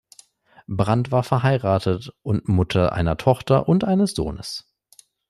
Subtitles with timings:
[0.65, 4.65] Brandt war verheiratet und Mutter einer Tochter und eines Sohnes.